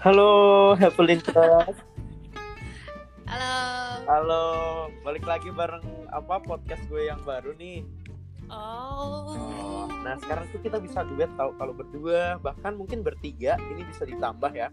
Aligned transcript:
Halo, 0.00 0.72
Evelyn. 0.80 1.20
Halo. 1.28 1.60
Halo, 4.08 4.44
balik 5.04 5.28
lagi 5.28 5.52
bareng 5.52 5.84
apa 6.08 6.40
podcast 6.40 6.80
gue 6.88 7.12
yang 7.12 7.20
baru 7.20 7.52
nih. 7.60 7.84
Oh. 8.48 9.84
Nah, 10.00 10.16
sekarang 10.24 10.48
tuh 10.56 10.64
kita 10.64 10.80
bisa 10.80 11.04
duet 11.04 11.28
tahu 11.36 11.52
kalau 11.60 11.76
berdua, 11.76 12.40
bahkan 12.40 12.80
mungkin 12.80 13.04
bertiga, 13.04 13.60
ini 13.76 13.84
bisa 13.84 14.08
ditambah 14.08 14.56
ya. 14.56 14.72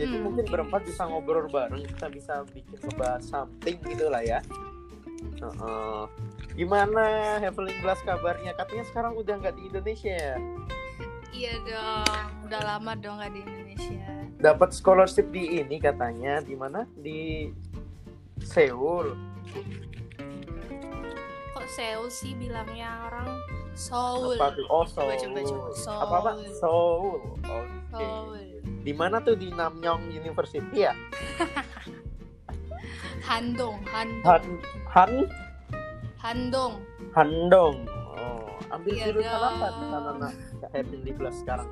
Jadi 0.00 0.16
Mm-mm, 0.16 0.24
mungkin 0.24 0.48
berempat 0.48 0.88
bisa 0.88 1.04
ngobrol 1.04 1.52
bareng, 1.52 1.84
kita 1.84 2.08
bisa 2.08 2.48
bikin 2.56 2.80
ngebahas 2.88 3.20
something 3.28 3.76
gitu 3.84 4.08
lah 4.08 4.24
ya. 4.24 4.40
Heeh. 5.44 6.02
Gimana 6.56 7.36
Evelyn 7.44 7.76
Blas 7.84 8.00
kabarnya? 8.00 8.56
Katanya 8.56 8.88
sekarang 8.88 9.12
udah 9.12 9.44
nggak 9.44 9.60
di 9.60 9.68
Indonesia 9.68 10.16
ya? 10.16 10.36
Iya 11.32 11.54
dong. 11.64 12.28
Udah 12.46 12.60
lama 12.60 12.92
dong 13.00 13.16
gak 13.18 13.32
di 13.32 13.40
Indonesia. 13.40 14.08
Dapat 14.36 14.76
scholarship 14.76 15.32
di 15.32 15.64
ini 15.64 15.80
katanya, 15.80 16.44
di 16.44 16.54
mana? 16.54 16.84
Di 16.92 17.48
Seoul. 18.44 19.16
Kok 21.56 21.66
Seoul 21.72 22.12
sih 22.12 22.36
bilangnya 22.36 23.08
orang 23.08 23.40
Seoul. 23.72 24.36
Apa 24.36 24.52
tuh? 24.52 24.66
Oh, 24.68 24.84
Seoul. 24.84 25.16
Coba, 25.16 25.40
coba, 25.40 25.40
coba. 25.48 25.68
Apa 26.04 26.14
apa? 26.20 26.30
Seoul. 26.52 26.52
Seoul. 26.60 27.20
Oke. 27.48 27.96
Seoul. 27.96 28.44
Di 28.82 28.92
mana 28.92 29.22
tuh 29.22 29.38
di 29.38 29.48
Namyong 29.54 30.10
University 30.10 30.84
ya? 30.84 30.92
Handong, 33.22 33.78
Handong, 33.86 34.26
Han 34.26 34.42
Han 34.90 35.12
Handong. 36.18 36.74
Handong. 37.14 37.74
Oh, 37.86 38.50
ambil 38.74 38.92
Iya 38.92 39.04
jurusan 39.14 39.38
apa 39.38 39.66
di 39.70 39.84
sana 39.86 40.10
nak? 40.18 40.32
Di 40.80 41.12
Blas 41.12 41.36
sekarang. 41.44 41.68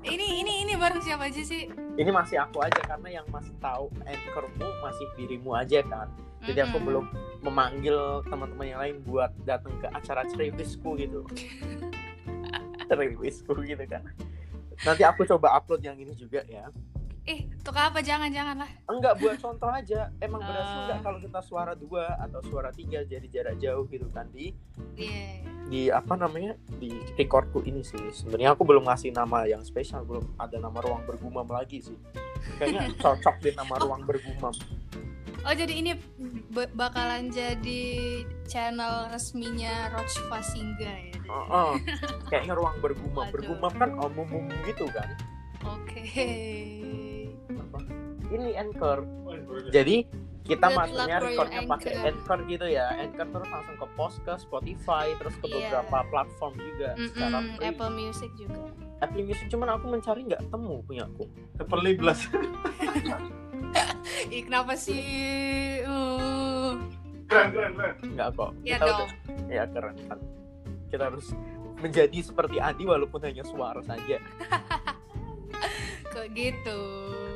Ini 0.00 0.26
ini 0.42 0.52
ini 0.66 0.72
bareng 0.74 1.04
siapa 1.04 1.28
aja 1.28 1.42
sih? 1.44 1.70
Ini 1.70 2.10
masih 2.10 2.40
aku 2.40 2.64
aja 2.64 2.80
karena 2.82 3.20
yang 3.20 3.26
masih 3.28 3.52
tahu 3.60 3.92
anchormu 4.08 4.68
masih 4.80 5.06
dirimu 5.14 5.54
aja 5.54 5.84
kan. 5.86 6.08
Jadi 6.40 6.64
aku 6.64 6.80
Mm-mm. 6.80 6.88
belum 6.88 7.04
memanggil 7.44 8.24
teman-teman 8.32 8.66
yang 8.66 8.80
lain 8.80 8.96
buat 9.04 9.30
datang 9.44 9.76
ke 9.78 9.86
acara 9.92 10.24
ceriwisku 10.24 10.96
gitu. 10.96 11.28
ceriwisku 12.88 13.52
gitu 13.68 13.84
kan. 13.84 14.02
Nanti 14.80 15.04
aku 15.04 15.28
coba 15.28 15.60
upload 15.60 15.84
yang 15.84 16.00
ini 16.00 16.16
juga 16.16 16.40
ya. 16.48 16.72
Eh, 17.22 17.46
untuk 17.52 17.72
apa? 17.72 18.00
Jangan 18.00 18.28
jangan 18.28 18.56
lah. 18.58 18.70
Enggak 18.86 19.16
buat 19.16 19.36
contoh 19.36 19.68
aja. 19.68 20.08
Emang 20.18 20.40
berasa 20.40 20.64
Ah. 20.66 20.80
enggak 20.82 20.98
kalau 21.00 21.18
kita 21.18 21.40
suara 21.40 21.72
dua 21.74 22.16
atau 22.18 22.40
suara 22.42 22.70
tiga 22.70 23.02
jadi 23.02 23.26
jarak 23.26 23.56
jauh 23.58 23.84
gitu 23.86 24.08
kan 24.08 24.26
di 24.30 24.56
Iya. 24.96 25.44
di 25.68 25.80
apa 25.86 26.16
namanya 26.16 26.56
di 26.74 26.90
recordku 27.14 27.62
ini 27.62 27.80
sih. 27.80 28.00
Sebenarnya 28.10 28.52
aku 28.52 28.64
belum 28.64 28.84
ngasih 28.84 29.12
nama 29.12 29.44
yang 29.44 29.60
spesial, 29.60 30.02
belum 30.02 30.26
ada 30.34 30.56
nama 30.56 30.80
ruang 30.80 31.04
bergumam 31.04 31.46
lagi 31.46 31.80
sih. 31.80 31.96
Kayaknya 32.56 32.88
cocok 33.04 33.36
deh 33.38 33.54
nama 33.54 33.74
ruang 33.78 34.02
bergumam. 34.02 34.56
Oh 35.40 35.54
jadi 35.56 35.72
ini 35.72 35.96
bakalan 36.70 37.32
jadi 37.32 37.82
channel 38.44 39.08
resminya 39.08 39.88
Roach 39.88 40.20
Fasinga 40.26 40.92
ya? 41.06 41.16
Heeh. 41.16 41.72
Kayaknya 42.28 42.52
ruang 42.52 42.76
bergumam. 42.80 43.28
Bergumam 43.30 43.72
kan 43.72 43.90
omum 43.94 44.28
gitu 44.66 44.84
kan. 44.90 45.08
Oke. 45.60 46.04
Apa? 47.70 47.78
Ini 48.28 48.50
anchor. 48.56 48.98
Jadi 49.68 50.06
kita 50.42 50.66
Good 50.66 50.76
masuknya 50.76 50.98
luck 50.98 51.06
for 51.06 51.06
your 51.06 51.22
recordnya 51.22 51.60
pakai 51.64 51.92
Anchor. 52.02 52.38
gitu 52.44 52.66
ya. 52.66 52.86
Anchor 52.96 53.26
terus 53.28 53.48
langsung 53.48 53.76
ke 53.76 53.86
post 53.92 54.16
ke 54.20 54.32
Spotify 54.36 55.06
terus 55.14 55.34
ke 55.36 55.46
Iya. 55.46 55.54
beberapa 55.56 55.98
platform 56.08 56.52
juga 56.56 56.88
secara 56.98 57.38
Mm-mm, 57.38 57.54
free. 57.54 57.66
Apple 57.68 57.90
Music 57.92 58.30
juga. 58.36 58.60
Apple 59.00 59.22
Music 59.22 59.46
cuman 59.48 59.68
aku 59.70 59.86
mencari 59.88 60.20
nggak 60.24 60.42
temu 60.44 60.82
punya 60.82 61.06
aku. 61.06 61.24
Apple 61.56 61.80
15 61.80 62.26
Ih 64.28 64.42
kenapa 64.42 64.74
sih? 64.74 65.00
Uh. 65.82 66.74
keren 67.24 67.48
keren 67.50 67.72
keren 67.72 67.94
Nggak 68.10 68.28
kok. 68.32 68.50
Ya 68.60 68.76
Kita 68.76 68.84
dong. 68.84 68.98
udah- 69.00 69.14
ya 69.48 69.64
keren 69.66 69.96
kan. 70.04 70.18
Kita 70.88 71.02
harus 71.06 71.26
menjadi 71.76 72.18
seperti 72.20 72.56
Adi 72.58 72.84
walaupun 72.84 73.20
hanya 73.20 73.40
suara 73.42 73.78
saja. 73.80 74.18
Kok 76.12 76.26
gitu? 76.32 76.80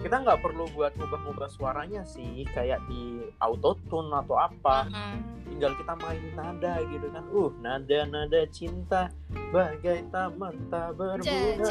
Kita 0.00 0.16
nggak 0.24 0.40
perlu 0.40 0.64
buat 0.72 0.96
ngubah-ngubah 0.96 1.48
suaranya 1.52 2.00
sih 2.08 2.48
kayak 2.56 2.80
di 2.88 3.20
autotune 3.36 4.08
atau 4.16 4.40
apa. 4.40 4.88
Uh-uh. 4.88 5.16
Tinggal 5.44 5.76
kita 5.76 5.92
main 6.00 6.24
nada 6.32 6.74
gitu 6.88 7.06
kan. 7.12 7.24
Uh, 7.28 7.52
nada-nada 7.60 8.40
cinta 8.48 9.12
bagai 9.52 10.08
taman 10.08 10.56
tak 10.72 10.96
berbunga. 10.96 11.68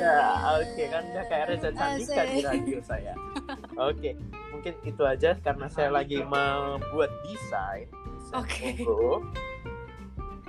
Ya, 0.00 0.24
oke 0.64 0.82
kan 0.88 1.02
udah 1.12 1.24
kayak 1.28 1.44
Reza 1.52 1.70
Candika 1.76 2.22
di 2.24 2.38
Asik. 2.40 2.48
radio 2.48 2.78
saya. 2.80 3.14
Oke, 3.90 4.14
mungkin 4.54 4.74
itu 4.86 5.02
aja 5.02 5.34
karena 5.40 5.66
saya 5.66 5.90
lagi 5.90 6.22
membuat 6.22 7.10
desain. 7.26 7.90
Oke. 8.30 8.78
logo. 8.86 9.26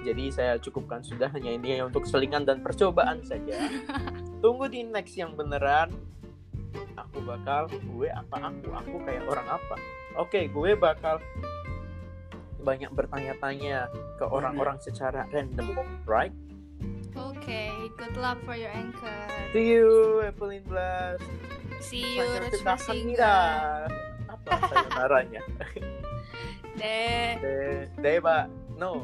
Jadi 0.01 0.33
saya 0.33 0.57
cukupkan 0.57 1.05
sudah 1.05 1.29
hanya 1.33 1.53
ini 1.53 1.81
untuk 1.81 2.05
selingan 2.09 2.45
dan 2.45 2.61
percobaan 2.61 3.21
saja. 3.21 3.69
Tunggu 4.43 4.65
di 4.69 4.85
next 4.85 5.13
yang 5.17 5.37
beneran. 5.37 5.93
Aku 6.97 7.17
bakal 7.23 7.67
gue 7.71 8.07
apa 8.11 8.35
aku 8.51 8.69
aku 8.71 8.95
kayak 9.07 9.23
orang 9.27 9.47
apa. 9.47 9.75
Oke, 10.19 10.47
gue 10.51 10.71
bakal 10.75 11.19
banyak 12.61 12.91
bertanya-tanya 12.93 13.89
ke 14.21 14.25
orang-orang 14.27 14.77
secara 14.77 15.25
random, 15.33 15.73
right? 16.05 16.33
Oke, 17.17 17.71
good 17.97 18.15
luck 18.15 18.37
for 18.45 18.55
your 18.55 18.71
anchor. 18.71 19.21
See 19.51 19.75
you, 19.75 20.21
Evelyn 20.23 20.63
Blas. 20.69 21.19
See 21.81 22.21
you, 22.21 22.23
Sayonara. 22.23 22.61
Fasinga. 22.61 23.37
Apa 24.29 24.51
sayonaranya? 24.69 25.43
Deh. 26.79 27.31
De, 27.41 27.55
deba, 27.99 28.47
no. 28.79 29.03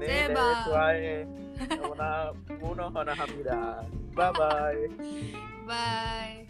Ne, 0.00 0.06
Deba. 0.06 0.34
de, 0.34 0.54
suae. 0.66 1.16
Muna, 1.78 2.34
muno, 2.58 2.84
hana, 2.90 3.14
hamida. 3.14 3.86
Bye 4.14 4.32
bye. 4.34 4.82
Bye. 5.66 6.43